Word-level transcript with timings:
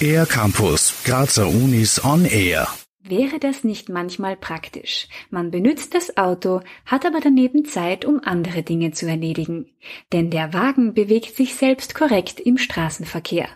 Air 0.00 0.26
Campus, 0.26 1.02
Grazer 1.04 1.46
Unis 1.46 2.02
on 2.04 2.24
Air. 2.24 2.68
Wäre 3.02 3.38
das 3.38 3.64
nicht 3.64 3.88
manchmal 3.88 4.36
praktisch? 4.36 5.08
Man 5.30 5.50
benutzt 5.50 5.94
das 5.94 6.16
Auto, 6.16 6.60
hat 6.86 7.04
aber 7.04 7.20
daneben 7.20 7.64
Zeit, 7.64 8.04
um 8.04 8.20
andere 8.24 8.62
Dinge 8.62 8.92
zu 8.92 9.06
erledigen. 9.06 9.66
Denn 10.12 10.30
der 10.30 10.54
Wagen 10.54 10.94
bewegt 10.94 11.36
sich 11.36 11.54
selbst 11.54 11.94
korrekt 11.94 12.40
im 12.40 12.56
Straßenverkehr. 12.56 13.48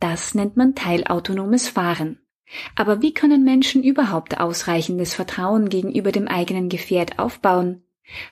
Das 0.00 0.34
nennt 0.34 0.56
man 0.56 0.74
teilautonomes 0.74 1.68
Fahren. 1.68 2.18
Aber 2.74 3.00
wie 3.00 3.14
können 3.14 3.44
Menschen 3.44 3.84
überhaupt 3.84 4.40
ausreichendes 4.40 5.14
Vertrauen 5.14 5.68
gegenüber 5.68 6.10
dem 6.10 6.26
eigenen 6.26 6.68
Gefährt 6.68 7.18
aufbauen? 7.18 7.84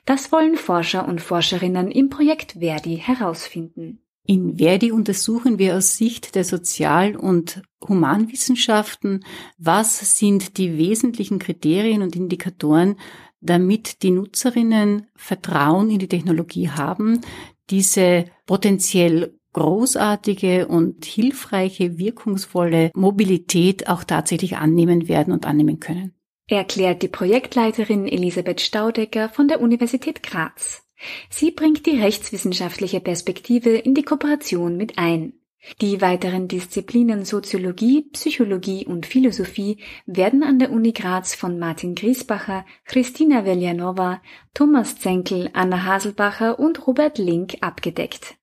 Das 0.06 0.32
wollen 0.32 0.56
Forscher 0.56 1.06
und 1.06 1.20
Forscherinnen 1.20 1.90
im 1.90 2.10
Projekt 2.10 2.56
Verdi 2.58 2.96
herausfinden. 2.96 4.00
In 4.30 4.58
Verdi 4.58 4.92
untersuchen 4.92 5.58
wir 5.58 5.74
aus 5.74 5.96
Sicht 5.96 6.34
der 6.34 6.44
Sozial- 6.44 7.16
und 7.16 7.62
Humanwissenschaften, 7.88 9.24
was 9.56 10.18
sind 10.18 10.58
die 10.58 10.76
wesentlichen 10.76 11.38
Kriterien 11.38 12.02
und 12.02 12.14
Indikatoren, 12.14 12.96
damit 13.40 14.02
die 14.02 14.10
Nutzerinnen 14.10 15.06
Vertrauen 15.16 15.90
in 15.90 15.98
die 15.98 16.08
Technologie 16.08 16.68
haben, 16.68 17.22
diese 17.70 18.26
potenziell 18.44 19.34
großartige 19.54 20.68
und 20.68 21.06
hilfreiche, 21.06 21.96
wirkungsvolle 21.96 22.90
Mobilität 22.94 23.88
auch 23.88 24.04
tatsächlich 24.04 24.58
annehmen 24.58 25.08
werden 25.08 25.32
und 25.32 25.46
annehmen 25.46 25.80
können. 25.80 26.12
Erklärt 26.48 27.00
die 27.00 27.08
Projektleiterin 27.08 28.06
Elisabeth 28.06 28.60
Staudecker 28.60 29.30
von 29.30 29.48
der 29.48 29.62
Universität 29.62 30.22
Graz. 30.22 30.82
Sie 31.30 31.50
bringt 31.50 31.86
die 31.86 32.00
rechtswissenschaftliche 32.00 33.00
Perspektive 33.00 33.70
in 33.70 33.94
die 33.94 34.02
Kooperation 34.02 34.76
mit 34.76 34.98
ein. 34.98 35.34
Die 35.80 36.00
weiteren 36.00 36.48
Disziplinen 36.48 37.24
Soziologie, 37.24 38.02
Psychologie 38.12 38.86
und 38.86 39.06
Philosophie 39.06 39.78
werden 40.06 40.42
an 40.42 40.58
der 40.58 40.70
Uni 40.70 40.92
Graz 40.92 41.34
von 41.34 41.58
Martin 41.58 41.94
Griesbacher, 41.94 42.64
Christina 42.84 43.44
Veljanova, 43.44 44.22
Thomas 44.54 44.98
Zenkel, 44.98 45.50
Anna 45.52 45.84
Haselbacher 45.84 46.58
und 46.58 46.86
Robert 46.86 47.18
Link 47.18 47.58
abgedeckt. 47.60 48.36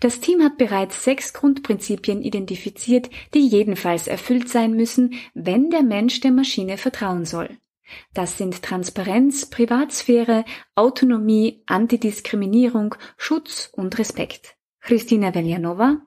Das 0.00 0.20
Team 0.20 0.42
hat 0.42 0.56
bereits 0.56 1.04
sechs 1.04 1.32
Grundprinzipien 1.32 2.22
identifiziert, 2.22 3.10
die 3.34 3.46
jedenfalls 3.46 4.06
erfüllt 4.06 4.48
sein 4.48 4.72
müssen, 4.72 5.14
wenn 5.34 5.70
der 5.70 5.82
Mensch 5.82 6.20
der 6.20 6.32
Maschine 6.32 6.78
vertrauen 6.78 7.24
soll. 7.24 7.48
Das 8.14 8.38
sind 8.38 8.62
Transparenz, 8.62 9.46
Privatsphäre, 9.46 10.44
Autonomie, 10.74 11.62
Antidiskriminierung, 11.66 12.94
Schutz 13.16 13.70
und 13.72 13.98
Respekt. 13.98 14.56
Christina 14.80 15.34
Veljanova. 15.34 15.98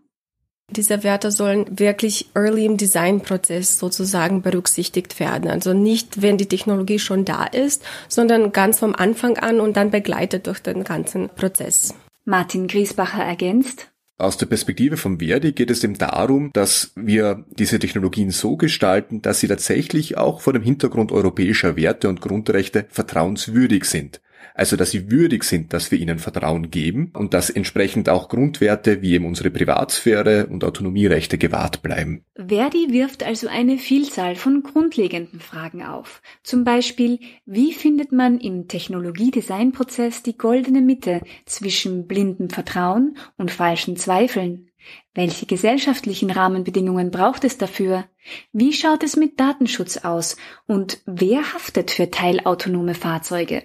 Diese 0.69 1.03
Werte 1.03 1.29
sollen 1.31 1.79
wirklich 1.79 2.31
early 2.33 2.65
im 2.65 2.77
Designprozess 2.77 3.77
sozusagen 3.77 4.41
berücksichtigt 4.41 5.19
werden. 5.19 5.49
Also 5.49 5.73
nicht, 5.73 6.23
wenn 6.23 6.37
die 6.37 6.47
Technologie 6.47 6.97
schon 6.97 7.23
da 7.23 7.45
ist, 7.45 7.83
sondern 8.09 8.51
ganz 8.51 8.79
vom 8.79 8.95
Anfang 8.95 9.37
an 9.37 9.59
und 9.59 9.77
dann 9.77 9.91
begleitet 9.91 10.47
durch 10.47 10.59
den 10.59 10.83
ganzen 10.83 11.29
Prozess. 11.29 11.93
Martin 12.23 12.67
Griesbacher 12.67 13.23
ergänzt. 13.23 13.91
Aus 14.17 14.37
der 14.37 14.45
Perspektive 14.45 14.95
von 14.95 15.19
Verdi 15.19 15.51
geht 15.51 15.69
es 15.69 15.83
eben 15.83 15.97
darum, 15.97 16.51
dass 16.53 16.93
wir 16.95 17.43
diese 17.49 17.79
Technologien 17.79 18.31
so 18.31 18.55
gestalten, 18.55 19.21
dass 19.21 19.41
sie 19.41 19.49
tatsächlich 19.49 20.17
auch 20.17 20.39
vor 20.39 20.53
dem 20.53 20.63
Hintergrund 20.63 21.11
europäischer 21.11 21.75
Werte 21.75 22.07
und 22.07 22.21
Grundrechte 22.21 22.85
vertrauenswürdig 22.89 23.83
sind. 23.83 24.21
Also, 24.53 24.75
dass 24.75 24.91
sie 24.91 25.11
würdig 25.11 25.43
sind, 25.43 25.73
dass 25.73 25.91
wir 25.91 25.99
ihnen 25.99 26.19
Vertrauen 26.19 26.69
geben 26.71 27.11
und 27.13 27.33
dass 27.33 27.49
entsprechend 27.49 28.09
auch 28.09 28.29
Grundwerte 28.29 29.01
wie 29.01 29.13
eben 29.13 29.25
unsere 29.25 29.49
Privatsphäre 29.49 30.47
und 30.47 30.63
Autonomierechte 30.63 31.37
gewahrt 31.37 31.81
bleiben. 31.81 32.23
Verdi 32.35 32.87
wirft 32.89 33.23
also 33.23 33.47
eine 33.47 33.77
Vielzahl 33.77 34.35
von 34.35 34.63
grundlegenden 34.63 35.39
Fragen 35.39 35.83
auf. 35.83 36.21
Zum 36.43 36.63
Beispiel, 36.63 37.19
wie 37.45 37.73
findet 37.73 38.11
man 38.11 38.39
im 38.39 38.67
Technologiedesignprozess 38.67 40.23
die 40.23 40.37
goldene 40.37 40.81
Mitte 40.81 41.21
zwischen 41.45 42.07
blindem 42.07 42.49
Vertrauen 42.49 43.17
und 43.37 43.51
falschen 43.51 43.97
Zweifeln? 43.97 44.69
Welche 45.13 45.45
gesellschaftlichen 45.45 46.29
Rahmenbedingungen 46.29 47.09
braucht 47.09 47.43
es 47.43 47.57
dafür? 47.57 48.05
Wie 48.51 48.73
schaut 48.73 49.03
es 49.03 49.15
mit 49.15 49.39
Datenschutz 49.39 49.97
aus? 49.97 50.35
Und 50.67 51.01
wer 51.05 51.53
haftet 51.53 51.91
für 51.91 52.11
teilautonome 52.11 52.93
Fahrzeuge? 52.95 53.63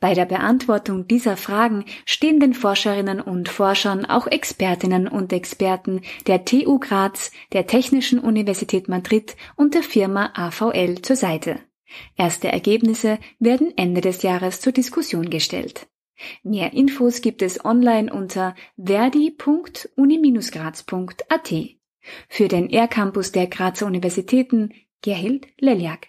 Bei 0.00 0.14
der 0.14 0.24
Beantwortung 0.24 1.06
dieser 1.08 1.36
Fragen 1.36 1.84
stehen 2.06 2.40
den 2.40 2.54
Forscherinnen 2.54 3.20
und 3.20 3.48
Forschern 3.48 4.06
auch 4.06 4.26
Expertinnen 4.26 5.08
und 5.08 5.32
Experten 5.32 6.02
der 6.26 6.44
TU 6.44 6.78
Graz, 6.78 7.32
der 7.52 7.66
Technischen 7.66 8.18
Universität 8.18 8.88
Madrid 8.88 9.36
und 9.56 9.74
der 9.74 9.82
Firma 9.82 10.30
AVL 10.34 11.02
zur 11.02 11.16
Seite. 11.16 11.60
Erste 12.16 12.48
Ergebnisse 12.48 13.18
werden 13.38 13.72
Ende 13.76 14.00
des 14.00 14.22
Jahres 14.22 14.60
zur 14.60 14.72
Diskussion 14.72 15.30
gestellt. 15.30 15.86
Mehr 16.42 16.72
Infos 16.72 17.20
gibt 17.20 17.42
es 17.42 17.64
online 17.64 18.12
unter 18.12 18.56
verdi.uni-graz.at. 18.76 21.54
Für 22.28 22.48
den 22.48 22.70
R-Campus 22.70 23.30
der 23.32 23.46
Grazer 23.46 23.86
Universitäten 23.86 24.72
Gerhild 25.02 25.46
Leljak. 25.58 26.08